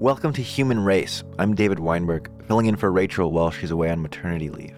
[0.00, 1.24] Welcome to Human Race.
[1.40, 4.76] I'm David Weinberg, filling in for Rachel while she's away on maternity leave.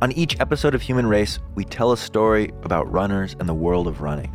[0.00, 3.86] On each episode of Human Race, we tell a story about runners and the world
[3.86, 4.34] of running.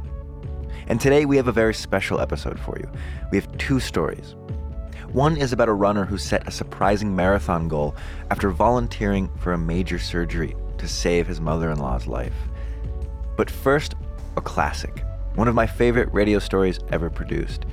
[0.90, 2.88] And today we have a very special episode for you.
[3.32, 4.36] We have two stories.
[5.12, 7.96] One is about a runner who set a surprising marathon goal
[8.30, 12.36] after volunteering for a major surgery to save his mother in law's life.
[13.36, 13.96] But first,
[14.38, 15.04] a classic,
[15.34, 17.66] one of my favorite radio stories ever produced.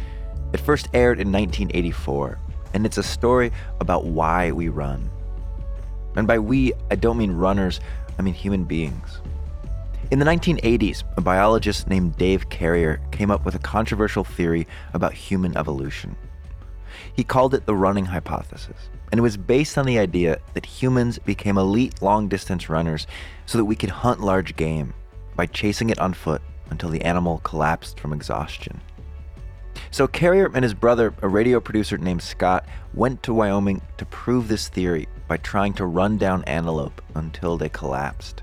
[0.56, 2.38] It first aired in 1984,
[2.72, 5.10] and it's a story about why we run.
[6.16, 7.78] And by we, I don't mean runners,
[8.18, 9.18] I mean human beings.
[10.10, 15.12] In the 1980s, a biologist named Dave Carrier came up with a controversial theory about
[15.12, 16.16] human evolution.
[17.14, 21.18] He called it the running hypothesis, and it was based on the idea that humans
[21.18, 23.06] became elite long distance runners
[23.44, 24.94] so that we could hunt large game
[25.34, 28.80] by chasing it on foot until the animal collapsed from exhaustion.
[29.90, 34.48] So Carrier and his brother, a radio producer named Scott, went to Wyoming to prove
[34.48, 38.42] this theory by trying to run down antelope until they collapsed.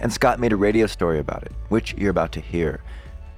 [0.00, 2.82] And Scott made a radio story about it, which you're about to hear.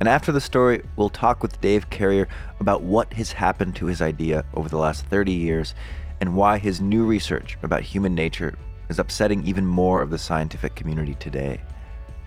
[0.00, 2.26] And after the story, we'll talk with Dave Carrier
[2.58, 5.74] about what has happened to his idea over the last 30 years
[6.20, 8.56] and why his new research about human nature
[8.88, 11.60] is upsetting even more of the scientific community today.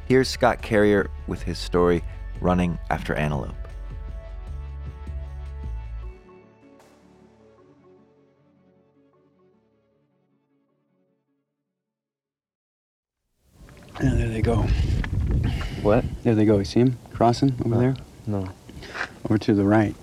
[0.06, 2.04] Here's Scott Carrier with his story,
[2.42, 3.63] Running After Antelope.
[14.02, 14.58] Yeah, there they go.
[15.82, 16.04] What?
[16.24, 16.58] There they go.
[16.58, 17.96] You see them crossing over there?
[18.26, 18.50] No.
[19.26, 19.96] Over to the right.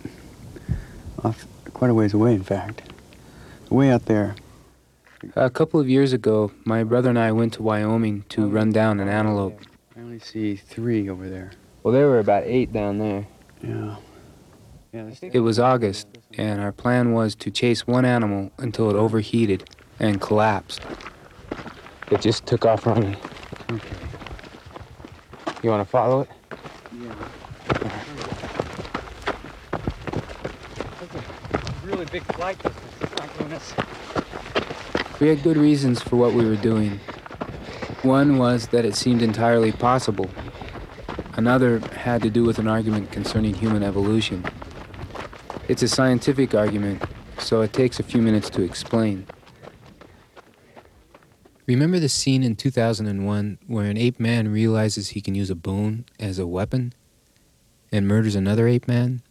[1.24, 2.83] Off quite a ways away, in fact.
[3.68, 4.34] Way out there.
[5.36, 9.00] A couple of years ago, my brother and I went to Wyoming to run down
[9.00, 9.61] an antelope.
[9.96, 11.52] I only see three over there.
[11.83, 13.27] Well, there were about eight down there.
[13.62, 13.96] Yeah.
[14.92, 19.68] Yeah, It was August, and our plan was to chase one animal until it overheated
[20.00, 20.80] and collapsed.
[22.11, 23.17] It just took off running.
[23.70, 23.97] Okay.
[25.63, 26.29] You want to follow it?
[27.01, 27.14] Yeah.
[31.85, 33.17] Really big flight distance.
[33.17, 33.75] Not doing this.
[35.20, 36.98] We had good reasons for what we were doing.
[38.03, 40.29] One was that it seemed entirely possible.
[41.35, 44.45] Another had to do with an argument concerning human evolution.
[45.69, 47.05] It's a scientific argument,
[47.39, 49.27] so it takes a few minutes to explain.
[51.66, 56.04] Remember the scene in 2001 where an ape man realizes he can use a bone
[56.18, 56.92] as a weapon
[57.92, 59.22] and murders another ape man?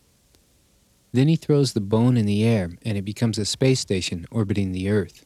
[1.12, 4.72] Then he throws the bone in the air and it becomes a space station orbiting
[4.72, 5.26] the Earth.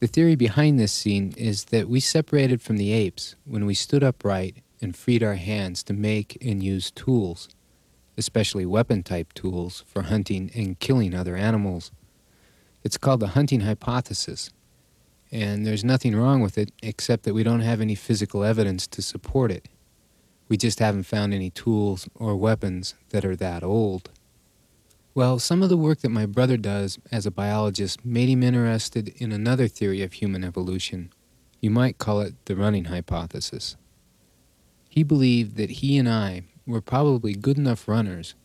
[0.00, 4.02] The theory behind this scene is that we separated from the apes when we stood
[4.02, 7.48] upright and freed our hands to make and use tools,
[8.16, 11.90] especially weapon type tools for hunting and killing other animals.
[12.82, 14.50] It's called the hunting hypothesis,
[15.34, 19.02] and there's nothing wrong with it except that we don't have any physical evidence to
[19.02, 19.68] support it.
[20.48, 24.10] We just haven't found any tools or weapons that are that old.
[25.12, 29.08] Well, some of the work that my brother does as a biologist made him interested
[29.16, 31.12] in another theory of human evolution.
[31.60, 33.76] You might call it the running hypothesis.
[34.88, 38.36] He believed that he and I were probably good enough runners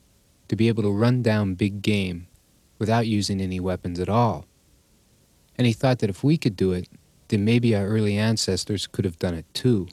[0.47, 2.27] to be able to run down big game
[2.79, 4.45] without using any weapons at all.
[5.59, 6.87] And he thought that if we could do it,
[7.27, 9.89] then maybe our early ancestors could have done it too.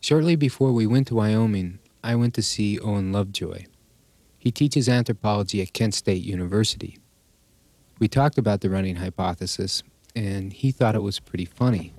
[0.00, 3.66] Shortly before we went to Wyoming, I went to see Owen Lovejoy.
[4.38, 6.96] He teaches anthropology at Kent State University.
[7.98, 9.82] We talked about the running hypothesis,
[10.16, 11.92] and he thought it was pretty funny.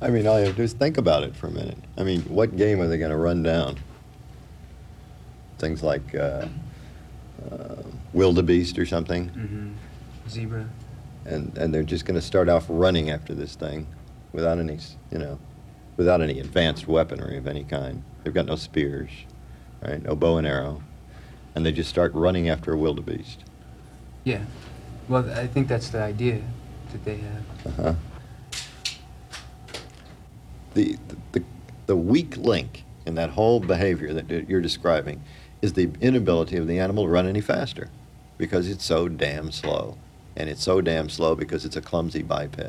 [0.00, 1.76] I mean, all you have to do is think about it for a minute.
[1.98, 3.76] I mean, what game are they going to run down?
[5.58, 6.46] Things like uh,
[7.50, 7.82] uh,
[8.12, 9.68] wildebeest or something, mm-hmm.
[10.28, 10.66] Zebra.
[11.24, 13.86] and and they're just going to start off running after this thing,
[14.32, 14.78] without any,
[15.10, 15.38] you know,
[15.96, 18.02] without any advanced weaponry of any kind.
[18.22, 19.10] They've got no spears,
[19.82, 20.02] right?
[20.02, 20.82] No bow and arrow,
[21.54, 23.44] and they just start running after a wildebeest.
[24.24, 24.42] Yeah.
[25.08, 26.42] Well, I think that's the idea
[26.90, 27.44] that they have.
[27.66, 27.94] Uh-huh.
[30.74, 30.98] The,
[31.32, 31.42] the,
[31.86, 35.22] the weak link in that whole behavior that you're describing
[35.62, 37.90] is the inability of the animal to run any faster
[38.38, 39.96] because it's so damn slow.
[40.36, 42.60] And it's so damn slow because it's a clumsy biped.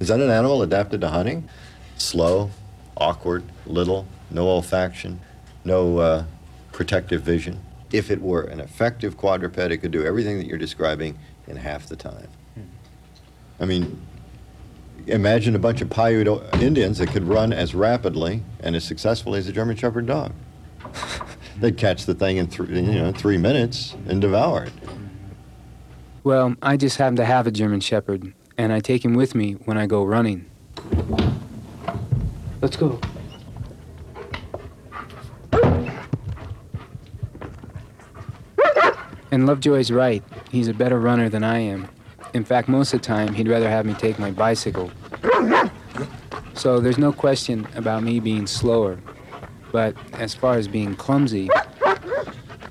[0.00, 1.48] Is that an animal adapted to hunting?
[1.96, 2.50] Slow,
[2.96, 5.18] awkward, little, no olfaction,
[5.64, 6.24] no uh,
[6.72, 7.60] protective vision.
[7.92, 11.86] If it were an effective quadruped, it could do everything that you're describing in half
[11.86, 12.28] the time.
[13.60, 14.00] I mean,
[15.06, 16.28] imagine a bunch of Paiute
[16.60, 20.32] Indians that could run as rapidly and as successfully as a German Shepherd dog.
[21.60, 24.72] they'd catch the thing in three, you know, three minutes and devour it.
[26.24, 29.52] Well, I just happen to have a German Shepherd, and I take him with me
[29.64, 30.46] when I go running.
[32.60, 33.00] Let's go.
[39.30, 40.22] And Lovejoy's right.
[40.50, 41.88] He's a better runner than I am.
[42.34, 44.90] In fact, most of the time, he'd rather have me take my bicycle.
[46.54, 48.98] So there's no question about me being slower.
[49.72, 51.50] But as far as being clumsy,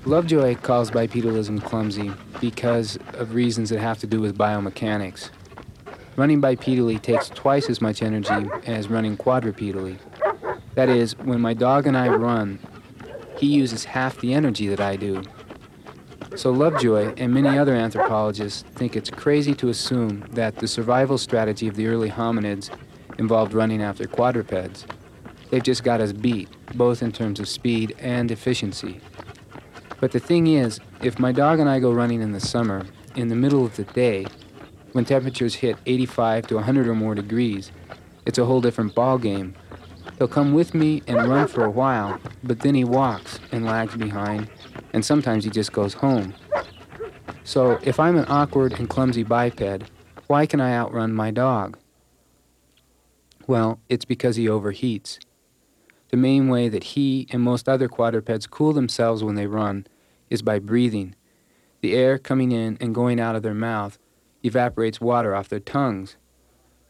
[0.04, 5.30] Lovejoy calls bipedalism clumsy because of reasons that have to do with biomechanics.
[6.16, 9.98] Running bipedally takes twice as much energy as running quadrupedally.
[10.74, 12.58] That is, when my dog and I run,
[13.36, 15.22] he uses half the energy that I do.
[16.36, 21.68] So Lovejoy and many other anthropologists think it's crazy to assume that the survival strategy
[21.68, 22.70] of the early hominids
[23.18, 24.86] involved running after quadrupeds.
[25.50, 29.00] They've just got us beat, both in terms of speed and efficiency.
[30.00, 32.86] But the thing is, if my dog and I go running in the summer,
[33.16, 34.26] in the middle of the day,
[34.92, 37.72] when temperatures hit 85 to 100 or more degrees,
[38.26, 39.54] it's a whole different ball game.
[40.18, 43.96] He'll come with me and run for a while, but then he walks and lags
[43.96, 44.50] behind,
[44.92, 46.34] and sometimes he just goes home.
[47.44, 49.84] So if I'm an awkward and clumsy biped,
[50.26, 51.78] why can I outrun my dog?
[53.46, 55.18] Well, it's because he overheats.
[56.10, 59.86] The main way that he and most other quadrupeds cool themselves when they run
[60.30, 61.14] is by breathing.
[61.80, 63.98] The air coming in and going out of their mouth
[64.42, 66.16] evaporates water off their tongues.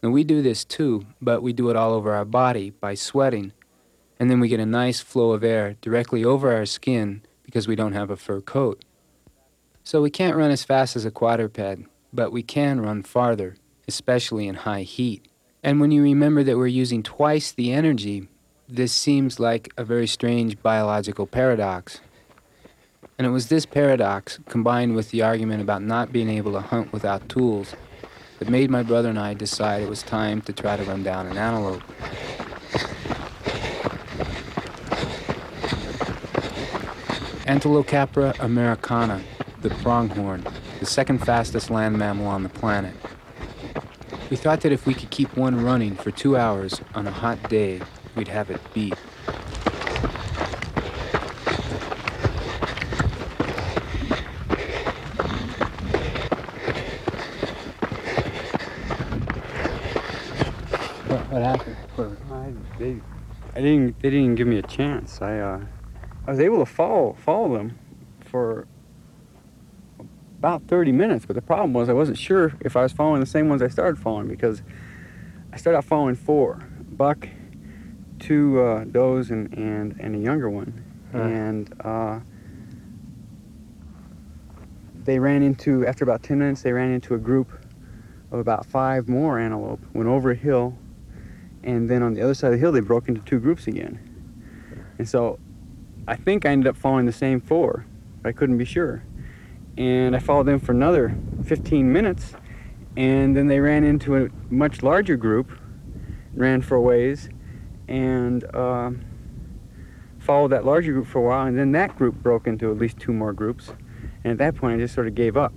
[0.01, 3.51] Now, we do this too, but we do it all over our body by sweating.
[4.19, 7.75] And then we get a nice flow of air directly over our skin because we
[7.75, 8.83] don't have a fur coat.
[9.83, 13.55] So we can't run as fast as a quadruped, but we can run farther,
[13.87, 15.27] especially in high heat.
[15.63, 18.29] And when you remember that we're using twice the energy,
[18.71, 22.01] this seems like a very strange biological paradox.
[23.17, 26.93] And it was this paradox, combined with the argument about not being able to hunt
[26.93, 27.75] without tools,
[28.37, 31.25] that made my brother and I decide it was time to try to run down
[31.25, 31.81] an antelope.
[37.47, 39.19] Antilocapra americana,
[39.61, 40.45] the pronghorn,
[40.79, 42.93] the second fastest land mammal on the planet.
[44.29, 47.49] We thought that if we could keep one running for two hours on a hot
[47.49, 47.81] day,
[48.19, 48.93] we'd have it beat.
[61.07, 61.77] What, what happened?
[62.29, 62.97] I, they,
[63.55, 64.01] I didn't.
[64.01, 65.21] They didn't give me a chance.
[65.21, 65.61] I, uh,
[66.27, 67.79] I was able to follow follow them
[68.25, 68.67] for
[70.39, 73.25] about 30 minutes, but the problem was I wasn't sure if I was following the
[73.25, 74.61] same ones I started following because
[75.53, 77.29] I started out following four: buck,
[78.19, 81.17] two uh, does, and, and and a younger one, Huh.
[81.19, 82.19] and uh,
[85.03, 86.61] they ran into after about 10 minutes.
[86.61, 87.51] They ran into a group
[88.31, 89.79] of about five more antelope.
[89.93, 90.77] Went over a hill
[91.63, 93.99] and then on the other side of the hill they broke into two groups again
[94.97, 95.37] and so
[96.07, 97.85] i think i ended up following the same four
[98.21, 99.03] but i couldn't be sure
[99.77, 101.15] and i followed them for another
[101.45, 102.33] 15 minutes
[102.95, 105.51] and then they ran into a much larger group
[106.33, 107.29] ran for a ways
[107.89, 108.91] and uh,
[110.19, 112.99] followed that larger group for a while and then that group broke into at least
[112.99, 113.73] two more groups
[114.23, 115.51] and at that point i just sort of gave up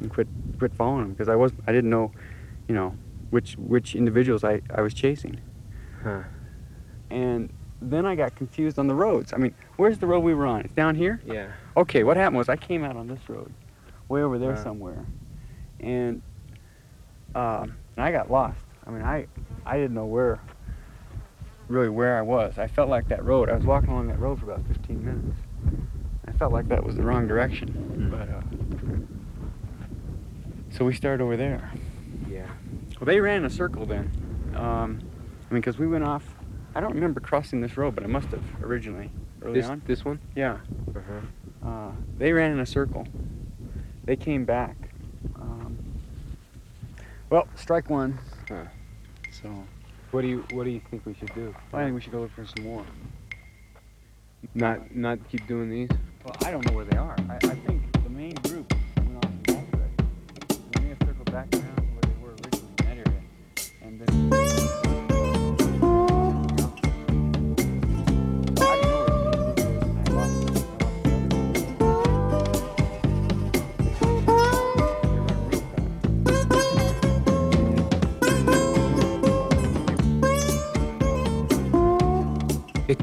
[0.00, 0.26] and quit
[0.58, 2.10] quit following them because i was i didn't know
[2.66, 2.92] you know
[3.30, 5.40] which which individuals i, I was chasing
[6.02, 6.22] Huh.
[7.10, 7.50] and
[7.82, 9.32] then I got confused on the roads.
[9.34, 10.62] I mean, where's the road we were on?
[10.62, 11.20] It's down here?
[11.26, 11.48] Yeah.
[11.76, 13.52] Okay, what happened was I came out on this road,
[14.08, 15.04] way over there somewhere,
[15.80, 16.22] and
[17.34, 17.66] uh,
[17.96, 18.58] and I got lost.
[18.86, 19.26] I mean, I
[19.66, 20.40] I didn't know where,
[21.68, 22.58] really where I was.
[22.58, 23.48] I felt like that road.
[23.50, 25.38] I was walking along that road for about 15 minutes.
[26.26, 28.42] I felt like that was the wrong direction, but uh,
[30.76, 31.70] so we started over there.
[32.28, 32.46] Yeah.
[33.00, 34.10] Well, they ran in a circle then.
[34.54, 35.00] Um,
[35.50, 36.24] I mean, because we went off.
[36.74, 39.10] I don't remember crossing this road, but I must have originally,
[39.42, 39.80] early This on.
[39.86, 40.18] this one?
[40.34, 40.58] Yeah.
[40.94, 41.66] Uh-huh.
[41.66, 43.06] Uh, they ran in a circle.
[44.04, 44.76] They came back.
[45.36, 45.78] Um,
[47.30, 48.18] well, strike one.
[48.48, 48.64] Huh.
[49.30, 49.48] So
[50.10, 51.54] What do you what do you think we should do?
[51.72, 52.84] I think we should go look for some more.
[54.54, 55.90] Not not keep doing these?
[56.24, 57.16] Well, I don't know where they are.
[57.28, 60.82] I, I think the main group went off in that direction.
[60.82, 63.22] We have to circle back around to where they were originally in that area.
[63.82, 64.45] And then.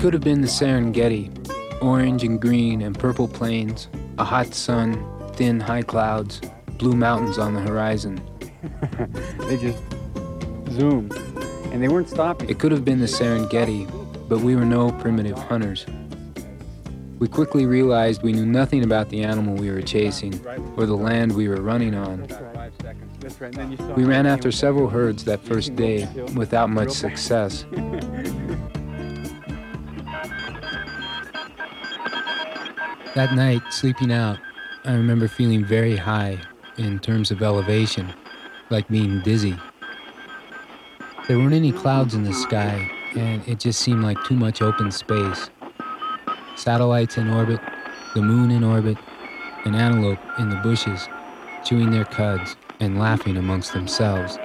[0.04, 1.32] Could have been the Serengeti
[1.82, 5.02] orange and green and purple plains, a hot sun,
[5.36, 6.42] thin high clouds,
[6.78, 8.22] blue mountains on the horizon.
[9.48, 9.82] they just
[10.72, 11.14] zoomed,
[11.72, 12.50] and they weren't stopping.
[12.50, 13.88] It could have been the Serengeti,
[14.28, 15.86] but we were no primitive hunters.
[17.20, 20.34] We quickly realized we knew nothing about the animal we were chasing
[20.76, 22.26] or the land we were running on.
[23.22, 23.54] That's right.
[23.54, 27.64] and then you saw We ran after several herds that first day without much success.
[33.16, 34.40] That night, sleeping out,
[34.86, 36.40] I remember feeling very high
[36.78, 38.12] in terms of elevation,
[38.72, 39.56] like being dizzy.
[41.28, 44.90] There weren't any clouds in the sky, and it just seemed like too much open
[44.90, 45.52] space.
[46.56, 47.60] Satellites in orbit,
[48.16, 48.98] the moon in orbit,
[49.66, 51.08] an antelope in the bushes,
[51.64, 54.40] chewing their cuds and laughing amongst themselves.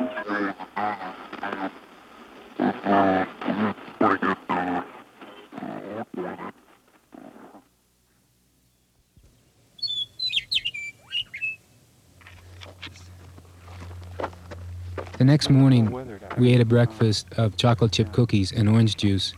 [15.29, 15.93] Next morning,
[16.39, 19.35] we ate a breakfast of chocolate chip cookies and orange juice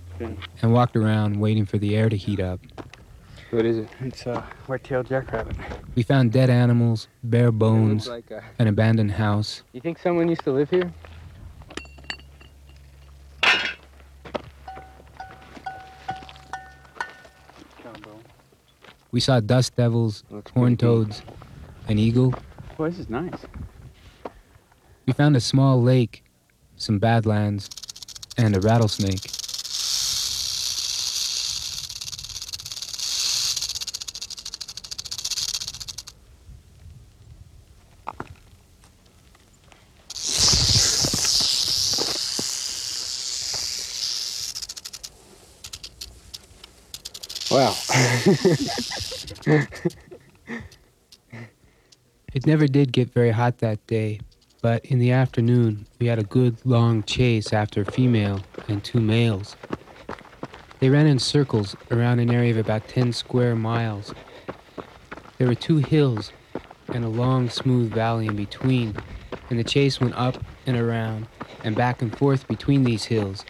[0.62, 2.60] and walked around waiting for the air to heat up.
[3.50, 3.88] What is it?
[3.98, 5.56] It's a white-tailed jackrabbit.
[5.96, 9.64] We found dead animals, bare bones, like a, an abandoned house.
[9.72, 10.92] you think someone used to live here?
[19.10, 21.22] We saw dust devils, Looks horned toads,
[21.88, 22.32] an eagle.
[22.78, 23.34] Boy, this is nice.
[25.06, 26.24] We found a small lake,
[26.76, 27.68] some badlands,
[28.36, 29.30] and a rattlesnake.
[47.50, 47.74] Wow.
[52.32, 54.20] It never did get very hot that day,
[54.62, 59.00] but in the afternoon we had a good long chase after a female and two
[59.00, 59.56] males.
[60.80, 64.14] They ran in circles around an area of about 10 square miles.
[65.38, 66.32] There were two hills
[66.88, 68.96] and a long smooth valley in between,
[69.48, 71.26] and the chase went up and around
[71.64, 73.44] and back and forth between these hills,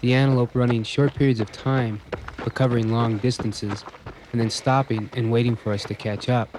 [0.00, 2.00] the antelope running short periods of time
[2.36, 3.84] but covering long distances,
[4.32, 6.56] and then stopping and waiting for us to catch up.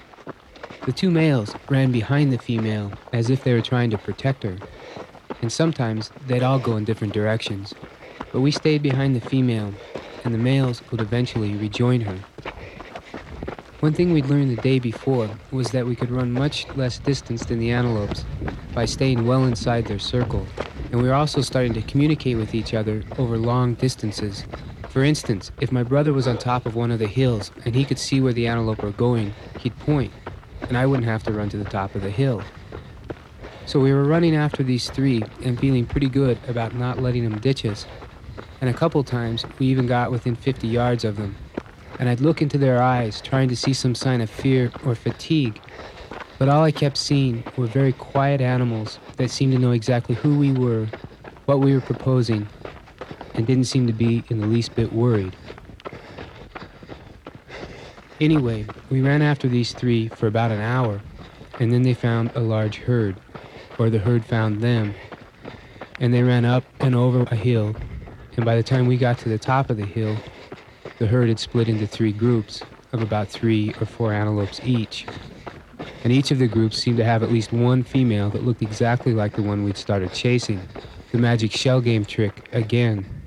[0.89, 4.58] The two males ran behind the female as if they were trying to protect her,
[5.39, 7.75] and sometimes they'd all go in different directions.
[8.31, 9.72] But we stayed behind the female,
[10.25, 12.17] and the males would eventually rejoin her.
[13.81, 17.46] One thing we'd learned the day before was that we could run much less distance
[17.46, 18.25] than the antelopes
[18.74, 20.48] by staying well inside their circle,
[20.91, 24.43] and we were also starting to communicate with each other over long distances.
[24.88, 27.86] For instance, if my brother was on top of one of the hills and he
[27.86, 30.12] could see where the antelope were going, he'd point,
[30.70, 32.42] and I wouldn't have to run to the top of the hill.
[33.66, 37.40] So we were running after these three and feeling pretty good about not letting them
[37.40, 37.86] ditch us.
[38.62, 41.36] And a couple times we even got within 50 yards of them.
[42.00, 45.60] And I'd look into their eyes, trying to see some sign of fear or fatigue.
[46.38, 50.38] But all I kept seeing were very quiet animals that seemed to know exactly who
[50.40, 50.88] we were,
[51.46, 52.48] what we were proposing,
[53.34, 55.36] and didn't seem to be in the least bit worried.
[58.22, 61.02] Anyway, we ran after these three for about an hour,
[61.60, 63.16] and then they found a large herd,
[63.78, 64.94] or the herd found them,
[66.02, 67.74] and they ran up and over a hill,
[68.36, 70.18] and by the time we got to the top of the hill,
[70.98, 72.62] the herd had split into three groups
[72.92, 75.06] of about three or four antelopes each.
[76.04, 79.14] And each of the groups seemed to have at least one female that looked exactly
[79.14, 80.62] like the one we'd started chasing.
[81.14, 83.19] The magic shell game trick again.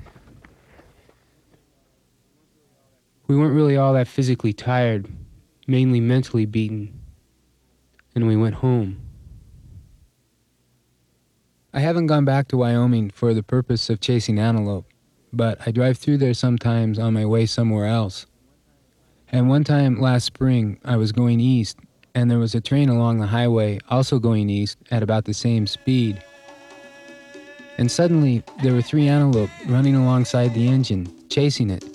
[3.33, 5.09] We weren't really all that physically tired,
[5.67, 7.01] mainly mentally beaten.
[8.15, 9.01] And we went home.
[11.73, 14.85] I haven't gone back to Wyoming for the purpose of chasing antelope,
[15.33, 18.27] but I drive through there sometimes on my way somewhere else.
[19.31, 21.79] And one time last spring, I was going east,
[22.15, 25.67] and there was a train along the highway also going east at about the same
[25.67, 26.23] speed.
[27.79, 31.92] And suddenly, there were three antelope running alongside the engine, chasing it.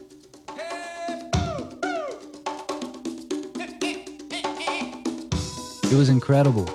[5.90, 6.68] It was incredible.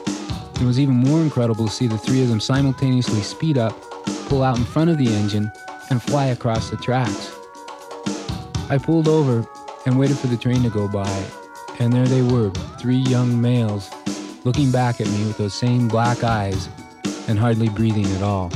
[0.55, 3.79] It was even more incredible to see the three of them simultaneously speed up,
[4.27, 5.53] pull out in front of the engine,
[5.91, 7.37] and fly across the tracks.
[8.71, 9.47] I pulled over
[9.85, 11.25] and waited for the train to go by,
[11.79, 13.91] and there they were, three young males,
[14.45, 16.71] looking back at me with those same black eyes
[17.29, 18.51] and hardly breathing at all.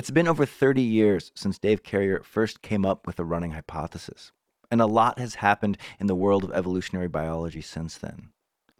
[0.00, 4.32] It's been over 30 years since Dave Carrier first came up with the running hypothesis,
[4.70, 8.30] and a lot has happened in the world of evolutionary biology since then.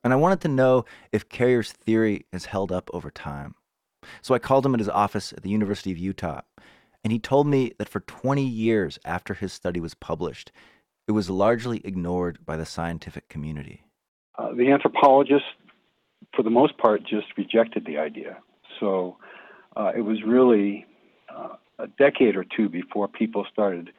[0.03, 3.55] And I wanted to know if Carrier's theory has held up over time.
[4.23, 6.41] So I called him at his office at the University of Utah,
[7.05, 10.51] and he told me that for 20 years after his study was published,
[11.07, 13.85] it was largely ignored by the scientific community.
[14.39, 15.49] Uh, the anthropologists,
[16.35, 18.39] for the most part, just rejected the idea.
[18.81, 19.19] So
[19.77, 20.87] uh, it was really
[21.35, 23.91] uh, a decade or two before people started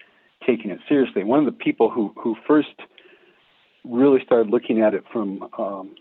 [0.46, 1.24] taking it seriously.
[1.24, 2.76] One of the people who, who first
[3.84, 5.96] really started looking at it from um,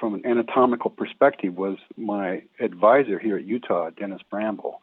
[0.00, 4.80] from an anatomical perspective was my advisor here at Utah, Dennis Bramble.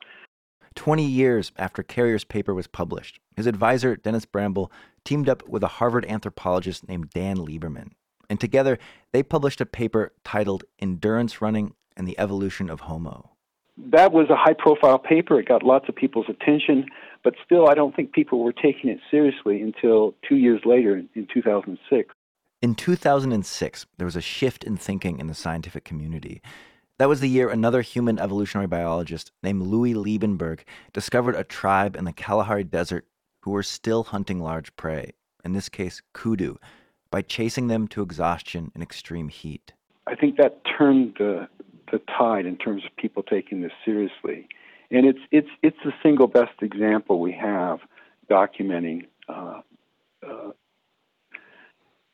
[0.76, 4.72] 20 years after Carrier's paper was published, his advisor, Dennis Bramble,
[5.04, 7.90] teamed up with a Harvard anthropologist named Dan Lieberman.
[8.30, 8.80] And together,
[9.12, 13.33] they published a paper titled Endurance Running and the Evolution of Homo.
[13.78, 15.40] That was a high profile paper.
[15.40, 16.86] It got lots of people's attention,
[17.24, 21.28] but still, I don't think people were taking it seriously until two years later in
[21.34, 22.14] 2006.
[22.62, 26.42] In 2006, there was a shift in thinking in the scientific community.
[27.00, 30.62] That was the year another human evolutionary biologist named Louis Liebenberg
[30.94, 33.08] discovered a tribe in the Kalahari Desert
[33.42, 35.14] who were still hunting large prey,
[35.44, 36.56] in this case, kudu,
[37.10, 39.74] by chasing them to exhaustion in extreme heat.
[40.08, 41.48] I think that turned the,
[41.94, 44.50] the tide in terms of people taking this seriously.
[44.92, 47.80] And it's, it's, it's the single best example we have
[48.30, 49.62] documenting uh,
[50.28, 50.50] uh,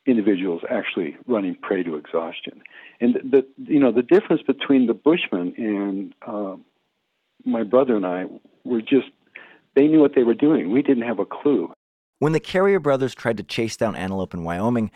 [0.06, 2.62] individuals actually running prey to exhaustion.
[3.00, 6.56] And the you know the difference between the Bushmen and uh,
[7.46, 8.26] my brother and I
[8.64, 9.08] were just
[9.76, 10.72] they knew what they were doing.
[10.72, 11.72] We didn't have a clue.
[12.20, 14.92] When the Carrier brothers tried to chase down antelope in Wyoming,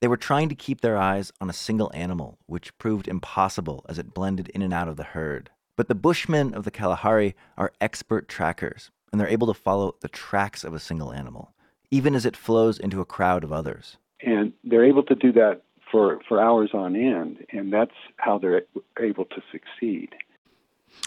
[0.00, 3.98] they were trying to keep their eyes on a single animal, which proved impossible as
[3.98, 5.50] it blended in and out of the herd.
[5.76, 10.08] But the Bushmen of the Kalahari are expert trackers, and they're able to follow the
[10.08, 11.52] tracks of a single animal,
[11.90, 15.62] even as it flows into a crowd of others and they're able to do that
[15.90, 18.62] for for hours on end, and that's how they're
[19.00, 20.10] able to succeed.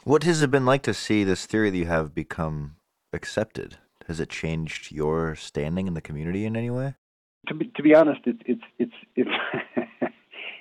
[0.04, 2.75] What has it been like to see this theory that you have become
[3.13, 3.77] accepted?
[4.08, 6.95] Has it changed your standing in the community in any way?
[7.47, 9.30] To be, to be honest, it, it's it's it's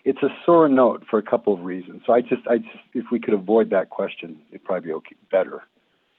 [0.04, 2.02] it's a sore note for a couple of reasons.
[2.06, 5.16] So I just I just if we could avoid that question, it'd probably be okay,
[5.30, 5.62] better.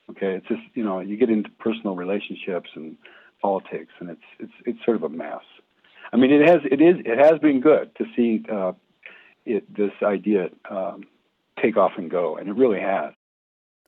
[0.09, 2.95] Okay, it's just you know you get into personal relationships and
[3.41, 5.41] politics, and it's it's it's sort of a mess.
[6.13, 8.73] I mean, it has it is it has been good to see uh,
[9.45, 11.03] it this idea um,
[11.61, 13.13] take off and go, and it really has.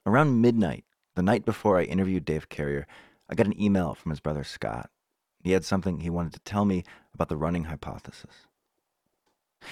[0.05, 2.87] Around midnight, the night before I interviewed Dave Carrier,
[3.29, 4.89] I got an email from his brother Scott.
[5.43, 8.47] He had something he wanted to tell me about the running hypothesis.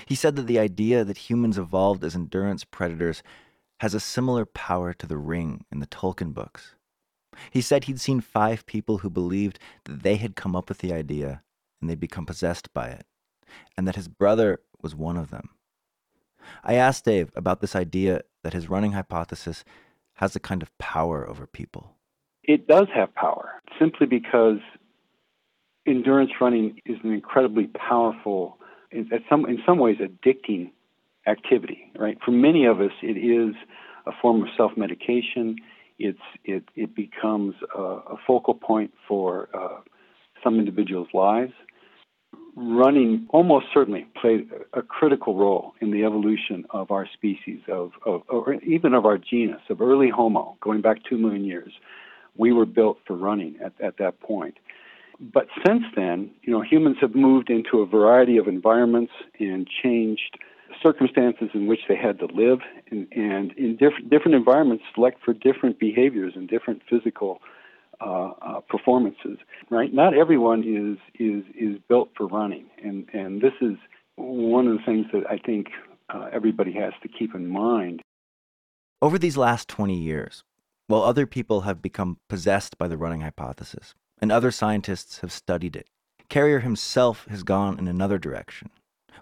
[0.05, 3.23] He said that the idea that humans evolved as endurance predators
[3.79, 6.75] has a similar power to the ring in the Tolkien books.
[7.49, 10.93] He said he'd seen five people who believed that they had come up with the
[10.93, 11.41] idea
[11.79, 13.05] and they'd become possessed by it,
[13.75, 15.49] and that his brother was one of them.
[16.63, 19.63] I asked Dave about this idea that his running hypothesis
[20.15, 21.95] has a kind of power over people.
[22.43, 24.59] It does have power, simply because
[25.85, 28.57] endurance running is an incredibly powerful,
[28.91, 30.71] in some, in some ways, addicting
[31.27, 32.17] activity, right?
[32.23, 33.55] For many of us, it is
[34.05, 35.57] a form of self medication.
[35.99, 39.81] It's, it, it becomes a, a focal point for uh,
[40.43, 41.53] some individuals' lives
[42.55, 48.23] running almost certainly played a critical role in the evolution of our species, of, of,
[48.29, 51.71] or even of our genus, of early Homo, going back two million years.
[52.37, 54.57] We were built for running at, at that point.
[55.21, 60.39] But since then, you know, humans have moved into a variety of environments and changed
[60.81, 65.33] circumstances in which they had to live, and, and in different different environments select for
[65.33, 67.39] different behaviors and different physical
[67.99, 69.37] uh, uh, performances.
[69.69, 69.93] Right?
[69.93, 73.77] Not everyone is is is built for running, and and this is
[74.15, 75.67] one of the things that I think
[76.09, 78.01] uh, everybody has to keep in mind.
[79.03, 80.43] Over these last 20 years,
[80.87, 85.75] while other people have become possessed by the running hypothesis, and other scientists have studied
[85.75, 85.87] it,
[86.29, 88.69] Carrier himself has gone in another direction,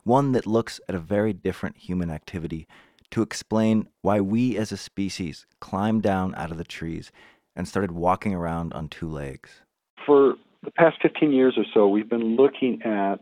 [0.04, 2.68] one that looks at a very different human activity
[3.12, 7.12] to explain why we as a species climbed down out of the trees
[7.56, 9.62] and started walking around on two legs?
[10.06, 13.22] For the past 15 years or so, we've been looking at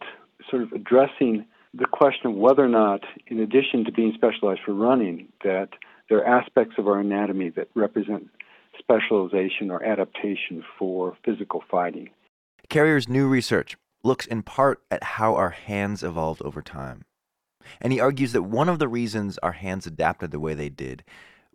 [0.50, 4.74] sort of addressing the question of whether or not, in addition to being specialized for
[4.74, 5.70] running, that
[6.10, 8.30] there are aspects of our anatomy that represent
[8.88, 12.10] specialization or adaptation for physical fighting.
[12.69, 17.04] Carrier's new research looks in part at how our hands evolved over time.
[17.82, 21.04] And he argues that one of the reasons our hands adapted the way they did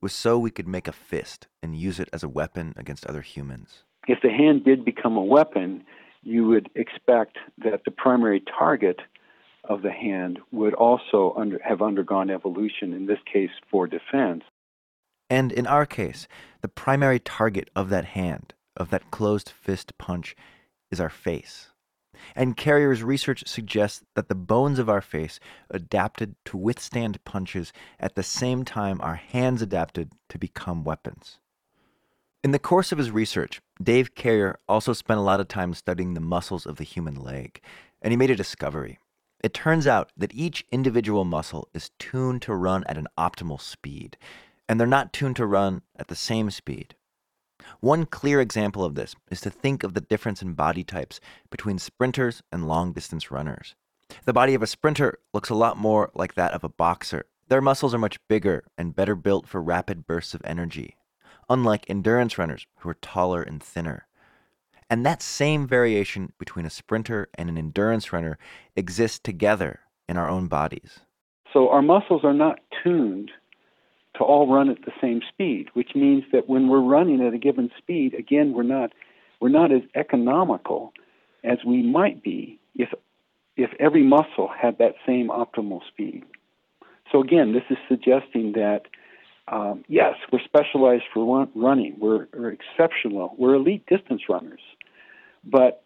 [0.02, 3.22] was so we could make a fist and use it as a weapon against other
[3.22, 3.84] humans.
[4.08, 5.84] If the hand did become a weapon,
[6.22, 9.00] you would expect that the primary target
[9.64, 14.42] of the hand would also under, have undergone evolution, in this case for defense.
[15.32, 16.28] And in our case,
[16.60, 20.36] the primary target of that hand, of that closed fist punch,
[20.90, 21.70] is our face.
[22.36, 25.40] And Carrier's research suggests that the bones of our face
[25.70, 31.38] adapted to withstand punches at the same time our hands adapted to become weapons.
[32.44, 36.12] In the course of his research, Dave Carrier also spent a lot of time studying
[36.12, 37.62] the muscles of the human leg,
[38.02, 38.98] and he made a discovery.
[39.42, 44.18] It turns out that each individual muscle is tuned to run at an optimal speed,
[44.72, 46.94] and they're not tuned to run at the same speed.
[47.80, 51.78] One clear example of this is to think of the difference in body types between
[51.78, 53.74] sprinters and long distance runners.
[54.24, 57.26] The body of a sprinter looks a lot more like that of a boxer.
[57.48, 60.96] Their muscles are much bigger and better built for rapid bursts of energy,
[61.50, 64.06] unlike endurance runners who are taller and thinner.
[64.88, 68.38] And that same variation between a sprinter and an endurance runner
[68.74, 71.00] exists together in our own bodies.
[71.52, 73.30] So our muscles are not tuned
[74.16, 77.38] to all run at the same speed, which means that when we're running at a
[77.38, 78.92] given speed, again, we're not
[79.40, 80.92] we're not as economical
[81.42, 82.90] as we might be if
[83.56, 86.24] if every muscle had that same optimal speed.
[87.10, 88.82] So again, this is suggesting that
[89.48, 91.96] um, yes, we're specialized for run, running.
[91.98, 93.34] We're, we're exceptional.
[93.36, 94.60] We're elite distance runners,
[95.44, 95.84] but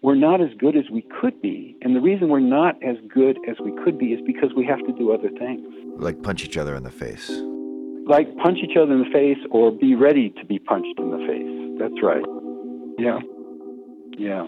[0.00, 1.76] we're not as good as we could be.
[1.82, 4.84] And the reason we're not as good as we could be is because we have
[4.86, 5.66] to do other things.
[5.96, 7.30] Like punch each other in the face
[8.06, 11.18] like punch each other in the face or be ready to be punched in the
[11.26, 11.78] face.
[11.78, 12.24] That's right.
[12.98, 13.18] Yeah.
[14.18, 14.46] Yeah.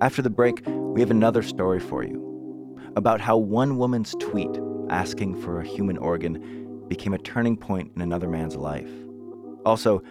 [0.00, 4.50] After the break, we have another story for you about how one woman's tweet
[4.90, 8.90] asking for a human organ became a turning point in another man's life.
[9.64, 10.02] Also,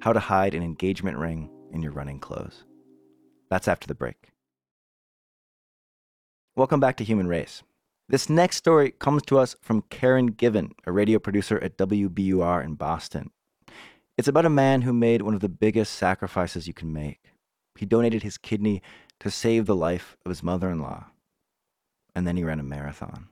[0.00, 2.64] how to hide an engagement ring in your running clothes.
[3.50, 4.32] That's after the break.
[6.54, 7.62] Welcome back to Human Race.
[8.10, 12.74] This next story comes to us from Karen Given, a radio producer at WBUR in
[12.74, 13.30] Boston.
[14.18, 17.32] It's about a man who made one of the biggest sacrifices you can make.
[17.78, 18.82] He donated his kidney
[19.20, 21.06] to save the life of his mother in law.
[22.14, 23.30] And then he ran a marathon.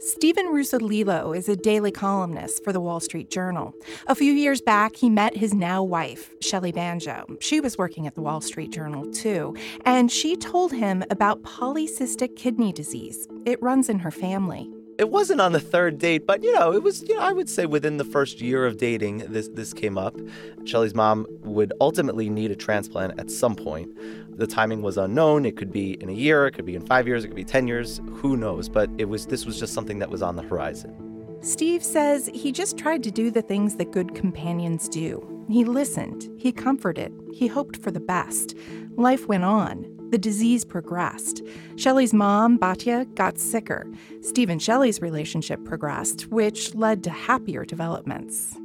[0.00, 3.74] Steven Russolillo is a daily columnist for the Wall Street Journal.
[4.06, 7.26] A few years back, he met his now wife, Shelly Banjo.
[7.40, 12.36] She was working at the Wall Street Journal too, and she told him about polycystic
[12.36, 13.26] kidney disease.
[13.44, 16.82] It runs in her family it wasn't on the third date, but you know, it
[16.82, 19.96] was, you know, I would say within the first year of dating, this this came
[19.96, 20.16] up.
[20.64, 23.88] Shelly's mom would ultimately need a transplant at some point.
[24.36, 25.46] The timing was unknown.
[25.46, 27.44] It could be in a year, it could be in 5 years, it could be
[27.44, 30.42] 10 years, who knows, but it was this was just something that was on the
[30.42, 30.94] horizon.
[31.40, 35.24] Steve says he just tried to do the things that good companions do.
[35.48, 38.56] He listened, he comforted, he hoped for the best.
[38.96, 39.97] Life went on.
[40.10, 41.42] The disease progressed.
[41.76, 43.86] Shelly's mom, Batya, got sicker.
[44.22, 48.56] Steve and Shelly's relationship progressed, which led to happier developments.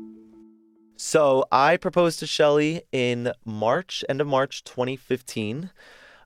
[0.95, 5.69] So I proposed to Shelly in March, end of March 2015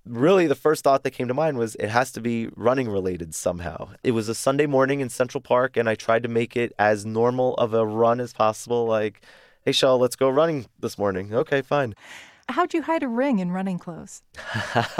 [0.09, 3.35] really the first thought that came to mind was it has to be running related
[3.35, 3.89] somehow.
[4.03, 7.05] It was a Sunday morning in Central Park, and I tried to make it as
[7.05, 8.85] normal of a run as possible.
[8.85, 9.21] Like,
[9.63, 11.33] hey, Shell, let's go running this morning.
[11.33, 11.93] Okay, fine.
[12.49, 14.23] How'd you hide a ring in running clothes?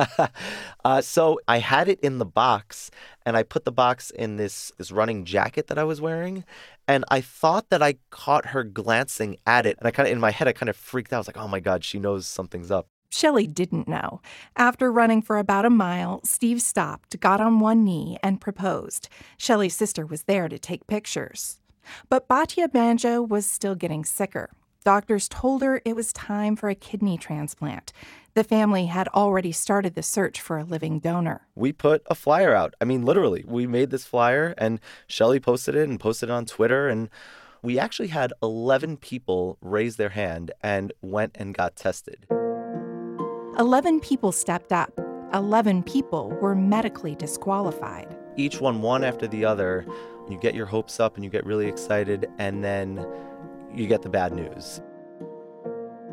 [0.86, 2.92] uh, so I had it in the box,
[3.26, 6.44] and I put the box in this this running jacket that I was wearing,
[6.88, 10.20] and I thought that I caught her glancing at it, and I kind of in
[10.20, 11.18] my head I kind of freaked out.
[11.18, 14.22] I was like, "Oh my god, she knows something's up." Shelly didn't know.
[14.58, 19.08] After running for about a mile, Steve stopped, got on one knee, and proposed.
[19.38, 21.60] Shelly's sister was there to take pictures.
[22.10, 24.50] But Batya Banjo was still getting sicker.
[24.88, 27.92] Doctors told her it was time for a kidney transplant.
[28.36, 31.46] The family had already started the search for a living donor.
[31.56, 32.74] We put a flyer out.
[32.80, 36.46] I mean, literally, we made this flyer and Shelly posted it and posted it on
[36.46, 36.88] Twitter.
[36.88, 37.10] And
[37.62, 42.26] we actually had 11 people raise their hand and went and got tested.
[43.60, 44.98] 11 people stepped up.
[45.34, 48.08] 11 people were medically disqualified.
[48.38, 49.86] Each one, one after the other,
[50.30, 52.30] you get your hopes up and you get really excited.
[52.38, 53.06] And then
[53.80, 54.82] you get the bad news.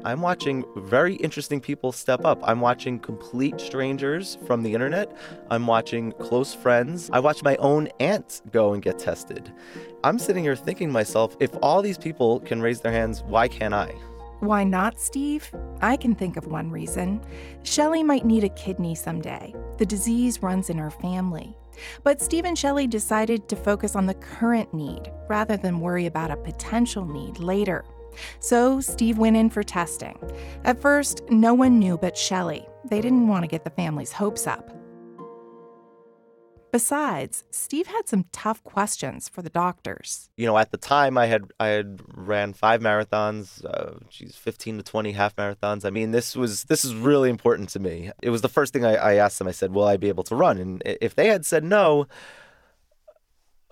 [0.04, 2.38] I'm watching very interesting people step up.
[2.42, 5.10] I'm watching complete strangers from the internet.
[5.50, 7.08] I'm watching close friends.
[7.10, 9.50] I watched my own aunt go and get tested.
[10.02, 13.72] I'm sitting here thinking myself, if all these people can raise their hands, why can't
[13.72, 13.94] I?
[14.40, 15.50] Why not, Steve?
[15.80, 17.22] I can think of one reason.
[17.62, 19.54] Shelly might need a kidney someday.
[19.78, 21.56] The disease runs in her family.
[22.02, 26.30] But Steve and Shelly decided to focus on the current need rather than worry about
[26.30, 27.84] a potential need later.
[28.38, 30.18] So Steve went in for testing.
[30.64, 32.66] At first, no one knew but Shelly.
[32.84, 34.70] They didn't want to get the family's hopes up.
[36.74, 40.28] Besides, Steve had some tough questions for the doctors.
[40.36, 44.78] You know, at the time, I had I had ran five marathons, uh, geez, fifteen
[44.78, 45.84] to twenty half marathons.
[45.84, 48.10] I mean, this was this is really important to me.
[48.20, 49.46] It was the first thing I, I asked them.
[49.46, 52.08] I said, "Will I be able to run?" And if they had said no,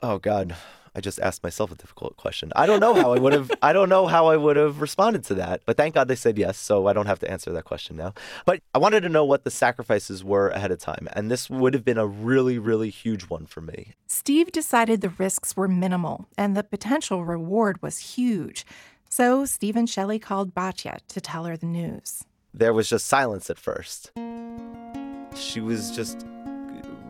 [0.00, 0.54] oh God,
[0.94, 2.52] I just asked myself a difficult question.
[2.54, 5.24] I don't know how I would have I don't know how I would have responded
[5.24, 5.62] to that.
[5.64, 8.14] But thank God they said yes, so I don't have to answer that question now.
[8.44, 11.74] But I wanted to know what the sacrifices were ahead of time, and this would
[11.74, 13.94] have been a really really huge one for me.
[14.06, 18.66] Steve decided the risks were minimal and the potential reward was huge.
[19.08, 22.24] So Steve and Shelly called Batya to tell her the news.
[22.54, 24.12] There was just silence at first.
[25.34, 26.26] She was just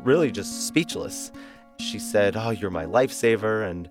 [0.05, 1.31] really just speechless
[1.79, 3.69] she said, Oh, you're my lifesaver.
[3.69, 3.89] And,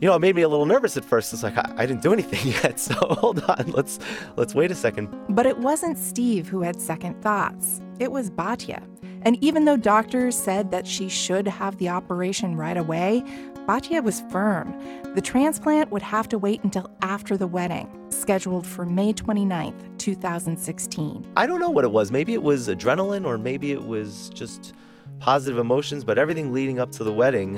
[0.00, 1.32] you know, it made me a little nervous at first.
[1.32, 2.80] It's like, I, I didn't do anything yet.
[2.80, 3.72] So hold on.
[3.72, 3.98] Let's,
[4.36, 5.08] let's wait a second.
[5.30, 7.80] But it wasn't Steve who had second thoughts.
[7.98, 8.82] It was Batya.
[9.22, 13.24] And even though doctors said that she should have the operation right away,
[13.66, 14.78] Batya was firm.
[15.14, 21.26] The transplant would have to wait until after the wedding, scheduled for May 29th, 2016.
[21.34, 22.12] I don't know what it was.
[22.12, 24.74] Maybe it was adrenaline or maybe it was just
[25.18, 27.56] positive emotions, but everything leading up to the wedding,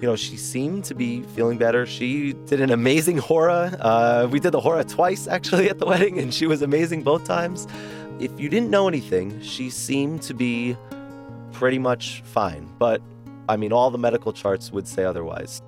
[0.00, 1.86] you know, she seemed to be feeling better.
[1.86, 3.76] She did an amazing hora.
[3.80, 7.24] Uh, we did the hora twice actually at the wedding, and she was amazing both
[7.24, 7.66] times.
[8.18, 10.76] If you didn't know anything, she seemed to be
[11.52, 12.68] pretty much fine.
[12.78, 13.00] But
[13.48, 15.62] I mean, all the medical charts would say otherwise.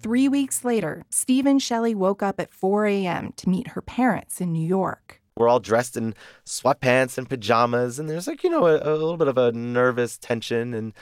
[0.00, 3.32] Three weeks later, Steve and Shelly woke up at 4 a.m.
[3.36, 5.22] to meet her parents in New York.
[5.36, 6.14] We're all dressed in
[6.46, 10.16] sweatpants and pajamas, and there's like, you know, a, a little bit of a nervous
[10.16, 10.72] tension.
[10.72, 10.92] And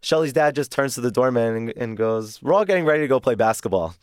[0.00, 3.08] Shelly's dad just turns to the doorman and, and goes, We're all getting ready to
[3.08, 3.94] go play basketball.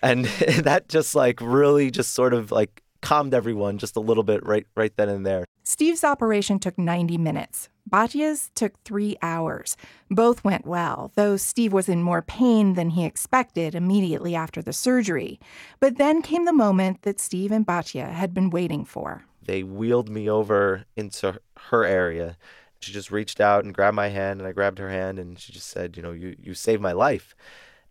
[0.00, 0.24] and
[0.62, 4.66] that just like really just sort of like calmed everyone just a little bit right
[4.74, 5.44] right then and there.
[5.62, 7.68] Steve's operation took 90 minutes.
[7.88, 9.76] Batya's took three hours.
[10.10, 14.72] Both went well, though Steve was in more pain than he expected immediately after the
[14.72, 15.38] surgery.
[15.78, 19.24] But then came the moment that Steve and Batya had been waiting for.
[19.40, 21.40] They wheeled me over into
[21.70, 22.36] her area.
[22.80, 25.52] She just reached out and grabbed my hand, and I grabbed her hand, and she
[25.52, 27.36] just said, You know, you, you saved my life.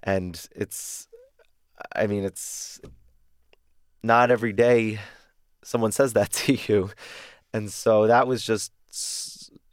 [0.03, 1.07] And it's,
[1.95, 2.81] I mean, it's
[4.05, 4.99] not every day
[5.63, 6.91] someone says that to you.
[7.53, 8.71] And so that was just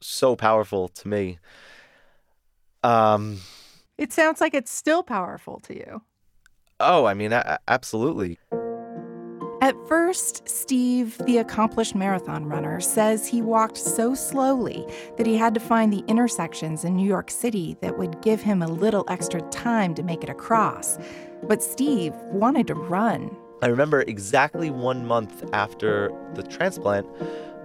[0.00, 1.38] so powerful to me.
[2.82, 3.38] Um,
[3.98, 6.02] it sounds like it's still powerful to you.
[6.80, 8.38] Oh, I mean, a- absolutely.
[9.60, 14.84] At first, Steve, the accomplished marathon runner, says he walked so slowly
[15.16, 18.60] that he had to find the intersections in New York City that would give him
[18.60, 20.98] a little extra time to make it across.
[21.44, 23.36] But Steve wanted to run.
[23.62, 27.06] I remember exactly one month after the transplant,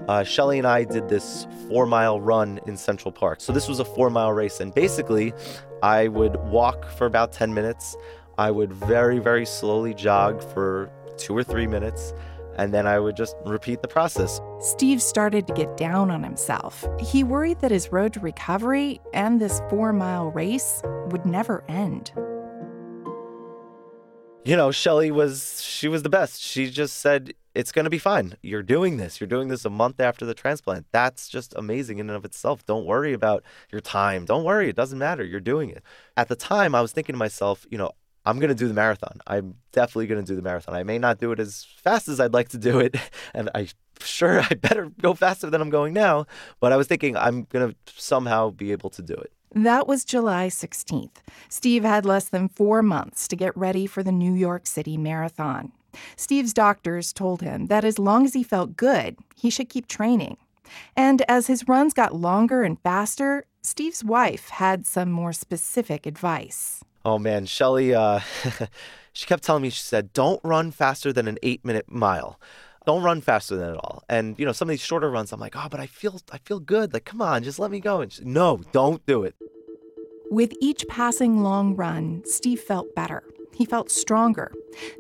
[0.08, 3.42] uh, Shelly and I did this four mile run in Central Park.
[3.42, 4.60] So this was a four mile race.
[4.60, 5.34] And basically,
[5.82, 7.98] I would walk for about 10 minutes.
[8.38, 12.14] I would very, very slowly jog for two or three minutes.
[12.60, 14.40] And then I would just repeat the process.
[14.60, 16.88] Steve started to get down on himself.
[17.00, 22.12] He worried that his road to recovery and this four mile race would never end
[24.48, 26.42] you know, Shelly was she was the best.
[26.42, 28.38] She just said it's going to be fine.
[28.42, 29.20] You're doing this.
[29.20, 30.86] You're doing this a month after the transplant.
[30.94, 32.66] That's just amazing in and of itself.
[32.66, 34.24] Don't worry about your time.
[34.24, 34.70] Don't worry.
[34.70, 35.26] It doesn't matter.
[35.26, 35.84] You're doing it.
[36.16, 37.92] At the time, I was thinking to myself, you know,
[38.24, 39.20] I'm going to do the marathon.
[39.28, 40.76] I'm definitely going to do the marathon.
[40.76, 42.96] I may not do it as fast as I'd like to do it,
[43.34, 43.68] and I
[44.00, 46.26] sure I better go faster than I'm going now,
[46.62, 49.34] but I was thinking I'm going to somehow be able to do it.
[49.66, 51.18] That was July 16th.
[51.50, 55.72] Steve had less than four months to get ready for the New York City Marathon.
[56.16, 60.38] Steve's doctors told him that as long as he felt good, he should keep training.
[60.96, 66.84] And as his runs got longer and faster, Steve's wife had some more specific advice.
[67.04, 68.20] Oh man, Shelly, uh,
[69.12, 72.40] she kept telling me, she said, don't run faster than an eight minute mile
[72.88, 74.02] don't run faster than at all.
[74.08, 76.38] And you know, some of these shorter runs, I'm like, oh, but I feel I
[76.38, 76.94] feel good.
[76.94, 78.00] Like, come on, just let me go.
[78.00, 79.36] And she, no, don't do it.
[80.32, 83.24] With each passing long run, Steve felt better.
[83.54, 84.54] He felt stronger.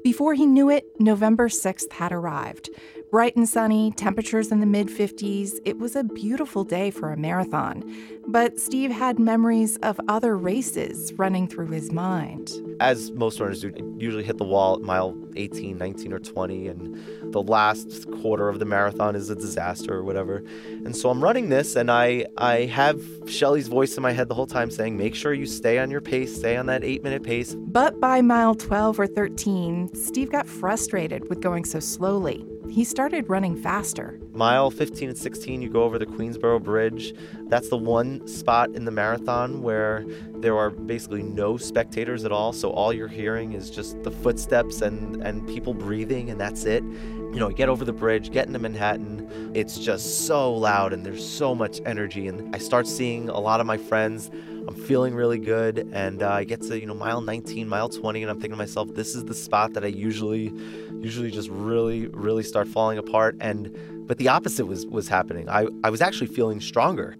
[0.03, 2.69] Before he knew it, November 6th had arrived.
[3.09, 5.61] Bright and sunny, temperatures in the mid 50s.
[5.63, 7.81] It was a beautiful day for a marathon.
[8.27, 12.51] But Steve had memories of other races running through his mind.
[12.81, 17.31] As most runners do, usually hit the wall at mile 18, 19, or 20, and
[17.31, 20.43] the last quarter of the marathon is a disaster or whatever.
[20.83, 24.35] And so I'm running this, and I, I have Shelly's voice in my head the
[24.35, 27.23] whole time saying, make sure you stay on your pace, stay on that eight minute
[27.23, 27.55] pace.
[27.55, 32.45] But by mile 12 or 13, Steve got frustrated with going so slowly.
[32.69, 34.19] He started running faster.
[34.33, 37.13] Mile 15 and 16, you go over the Queensboro Bridge.
[37.47, 42.53] That's the one spot in the marathon where there are basically no spectators at all.
[42.53, 46.83] So all you're hearing is just the footsteps and, and people breathing, and that's it.
[46.83, 49.51] You know, get over the bridge, get into Manhattan.
[49.53, 52.27] It's just so loud and there's so much energy.
[52.27, 54.29] And I start seeing a lot of my friends.
[54.67, 55.89] I'm feeling really good.
[55.93, 58.57] And uh, I get to, you know, mile 19, mile 20, and I'm thinking to
[58.57, 60.51] myself, this is the spot that I usually,
[60.99, 63.35] usually just really, really start falling apart.
[63.39, 65.49] And, but the opposite was, was happening.
[65.49, 67.15] I, I was actually feeling stronger.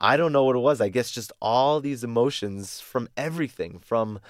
[0.00, 0.80] I don't know what it was.
[0.80, 4.20] I guess just all these emotions from everything, from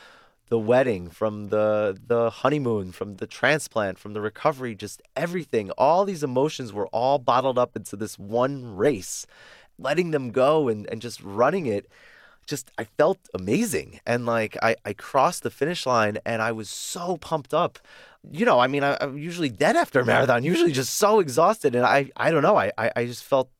[0.48, 5.70] the wedding, from the the honeymoon, from the transplant, from the recovery, just everything.
[5.72, 9.26] All these emotions were all bottled up into this one race.
[9.78, 11.86] Letting them go and, and just running it,
[12.46, 14.00] just I felt amazing.
[14.06, 17.78] And like I, I crossed the finish line and I was so pumped up.
[18.30, 21.74] You know, I mean, I, am usually dead after a marathon, usually just so exhausted.
[21.74, 23.50] And I, I don't know, I, I, I just felt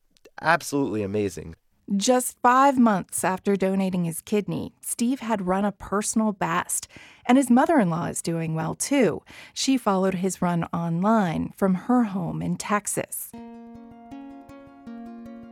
[0.41, 1.55] absolutely amazing.
[1.95, 6.85] Just five months after donating his kidney, Steve had run a personal best,
[7.25, 9.21] and his mother in law is doing well too.
[9.53, 13.31] She followed his run online from her home in Texas.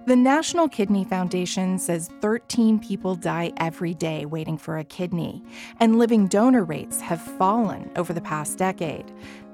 [0.07, 5.43] The National Kidney Foundation says 13 people die every day waiting for a kidney,
[5.79, 9.11] and living donor rates have fallen over the past decade.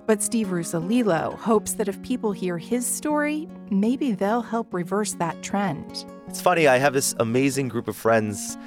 [0.07, 5.41] But Steve Russolillo hopes that if people hear his story, maybe they'll help reverse that
[5.41, 6.03] trend.
[6.27, 8.57] It's funny, I have this amazing group of friends,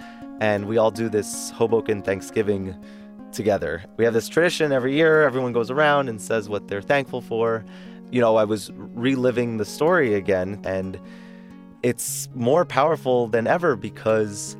[0.40, 2.82] and we all do this Hoboken Thanksgiving
[3.30, 3.84] together.
[3.98, 7.62] We have this tradition every year, everyone goes around and says what they're thankful for.
[8.10, 10.98] You know, I was reliving the story again, and
[11.84, 14.56] it's more powerful than ever because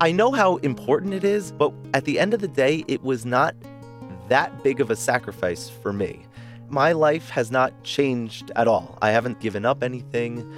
[0.00, 3.26] I know how important it is, but at the end of the day, it was
[3.26, 3.56] not
[4.28, 6.24] that big of a sacrifice for me.
[6.68, 8.96] My life has not changed at all.
[9.02, 10.48] I haven't given up anything.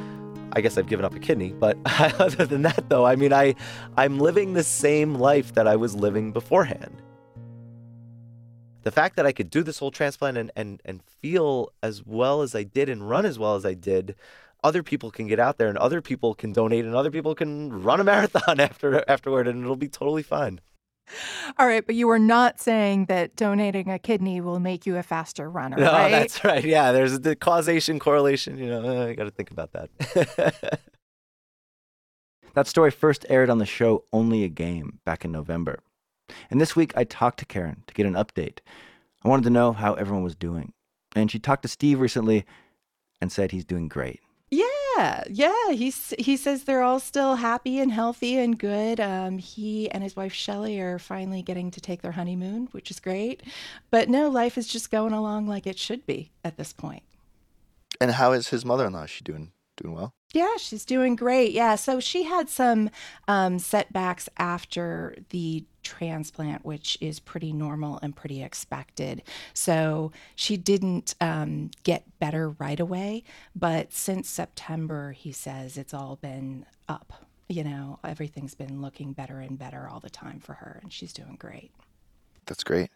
[0.52, 1.78] I guess I've given up a kidney, but
[2.20, 3.54] other than that though, I mean I
[3.96, 7.02] I'm living the same life that I was living beforehand.
[8.82, 12.42] The fact that I could do this whole transplant and, and, and feel as well
[12.42, 14.14] as I did and run as well as I did,
[14.64, 17.82] other people can get out there and other people can donate and other people can
[17.82, 20.60] run a marathon after afterward and it'll be totally fine.
[21.58, 25.02] All right, but you were not saying that donating a kidney will make you a
[25.02, 26.10] faster runner, no, right?
[26.10, 26.62] that's right.
[26.62, 28.58] Yeah, there's the causation correlation.
[28.58, 30.80] You know, I got to think about that.
[32.54, 35.80] that story first aired on the show Only a Game back in November.
[36.50, 38.58] And this week I talked to Karen to get an update.
[39.24, 40.72] I wanted to know how everyone was doing.
[41.16, 42.44] And she talked to Steve recently
[43.20, 44.20] and said he's doing great.
[44.98, 45.72] Yeah, yeah.
[45.72, 48.98] He's he says they're all still happy and healthy and good.
[48.98, 52.98] Um, he and his wife Shelly are finally getting to take their honeymoon, which is
[52.98, 53.42] great.
[53.90, 57.04] But no, life is just going along like it should be at this point.
[58.00, 59.04] And how is his mother-in-law?
[59.04, 60.14] Is she doing doing well?
[60.34, 61.52] Yeah, she's doing great.
[61.52, 62.90] Yeah, so she had some
[63.28, 69.22] um, setbacks after the transplant, which is pretty normal and pretty expected.
[69.54, 73.24] So she didn't um, get better right away,
[73.56, 77.24] but since September, he says it's all been up.
[77.48, 81.14] You know, everything's been looking better and better all the time for her, and she's
[81.14, 81.70] doing great.
[82.44, 82.90] That's great.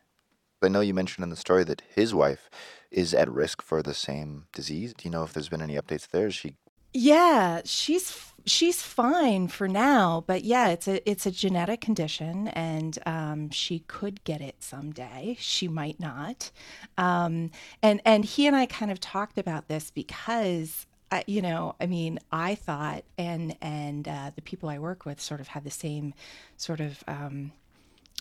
[0.62, 2.50] I know you mentioned in the story that his wife
[2.90, 4.92] is at risk for the same disease.
[4.92, 6.26] Do you know if there's been any updates there?
[6.26, 6.56] Is she
[6.92, 12.98] yeah, she's she's fine for now, but yeah, it's a it's a genetic condition, and
[13.06, 15.36] um, she could get it someday.
[15.38, 16.50] She might not.
[16.98, 17.50] Um,
[17.82, 20.86] and and he and I kind of talked about this because.
[21.26, 25.40] You know, I mean, I thought, and and uh, the people I work with sort
[25.40, 26.14] of had the same
[26.56, 27.04] sort of.
[27.06, 27.52] Um,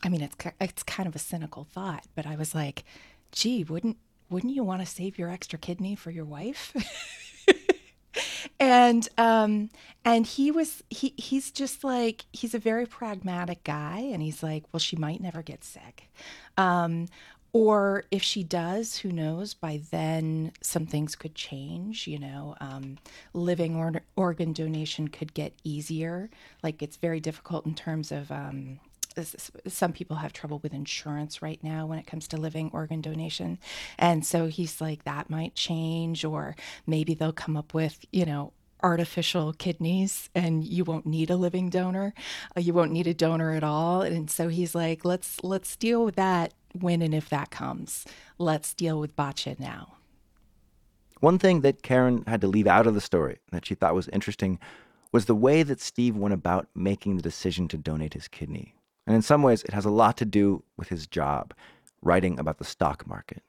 [0.04, 2.84] I mean, it's it's kind of a cynical thought, but I was like,
[3.32, 3.96] "Gee, wouldn't
[4.30, 6.74] wouldn't you want to save your extra kidney for your wife?"
[8.60, 9.70] and um
[10.04, 14.64] and he was he he's just like he's a very pragmatic guy and he's like
[14.72, 16.10] well she might never get sick.
[16.58, 17.08] Um
[17.54, 19.54] or if she does who knows?
[19.54, 22.56] By then some things could change you know?
[22.62, 22.98] Um,
[23.34, 26.30] living or- organ donation could get easier.
[26.64, 28.80] Like it's very difficult in terms of um,
[29.68, 33.60] some people have trouble with insurance right now when it comes to living organ donation.
[33.98, 36.56] And so he's like, that might change, or
[36.86, 38.54] maybe they'll come up with, you know,
[38.84, 42.16] artificial kidneys and you won't need a living donor
[42.58, 46.04] uh, you won't need a donor at all and so he's like let's let's deal
[46.04, 48.08] with that when and if that comes
[48.40, 49.94] let's deal with Batya now
[51.20, 54.08] one thing that Karen had to leave out of the story that she thought was
[54.08, 54.58] interesting
[55.12, 58.76] was the way that Steve went about making the decision to donate his kidney.
[59.08, 61.54] And in some ways, it has a lot to do with his job,
[62.02, 63.44] writing about the stock market.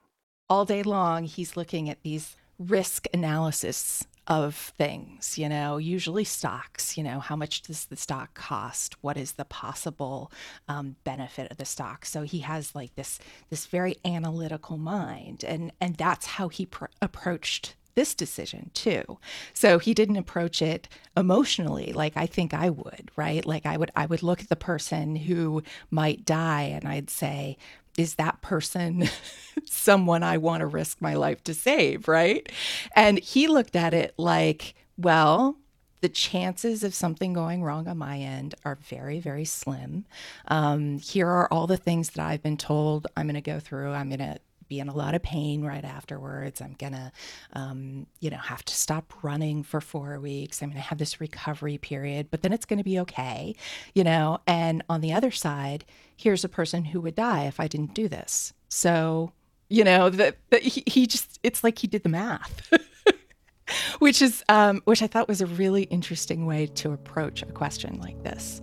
[0.49, 6.97] All day long, he's looking at these risk analysis of things, you know, usually stocks,
[6.97, 8.95] you know, how much does the stock cost?
[9.03, 10.31] What is the possible
[10.69, 12.05] um, benefit of the stock?
[12.05, 13.19] So he has like this
[13.51, 19.19] this very analytical mind, and and that's how he pr- approached this decision too.
[19.53, 23.45] So he didn't approach it emotionally like I think I would, right?
[23.45, 27.57] Like I would I would look at the person who might die and I'd say,
[27.99, 29.09] is that person
[29.67, 32.51] someone I want to risk my life to save, right?
[32.97, 35.57] And he looked at it like, well,
[36.01, 40.05] the chances of something going wrong on my end are very, very slim.
[40.49, 43.93] Um, here are all the things that I've been told I'm going to go through.
[43.93, 44.39] I'm going to
[44.73, 46.63] be in a lot of pain right afterwards.
[46.63, 47.13] I'm gonna,
[47.53, 50.63] um, you know, have to stop running for four weeks.
[50.63, 53.55] I'm gonna have this recovery period, but then it's gonna be okay,
[53.95, 54.39] you know.
[54.47, 55.85] And on the other side,
[56.17, 58.55] here's a person who would die if I didn't do this.
[58.71, 59.33] So,
[59.69, 62.73] you know, that he, he just, it's like he did the math.
[63.99, 68.01] which is um, which I thought was a really interesting way to approach a question
[68.01, 68.63] like this.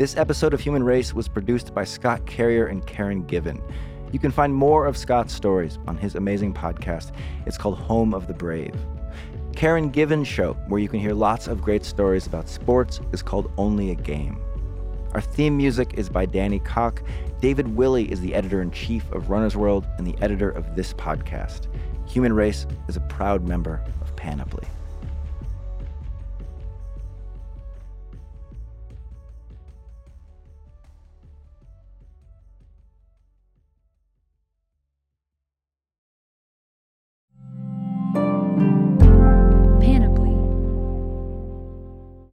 [0.00, 3.62] This episode of Human Race was produced by Scott Carrier and Karen Given.
[4.12, 7.14] You can find more of Scott's stories on his amazing podcast.
[7.44, 8.74] It's called Home of the Brave.
[9.54, 13.52] Karen Given's show, where you can hear lots of great stories about sports, is called
[13.58, 14.40] Only a Game.
[15.12, 17.02] Our theme music is by Danny Cocke.
[17.42, 20.94] David Willey is the editor in chief of Runner's World and the editor of this
[20.94, 21.66] podcast.
[22.08, 24.66] Human Race is a proud member of Panoply.